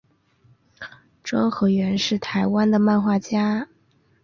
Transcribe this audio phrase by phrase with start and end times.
[1.23, 3.67] 庄河源是台湾的漫画家。